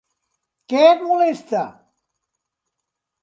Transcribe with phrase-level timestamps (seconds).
[0.73, 1.61] Què et molesta?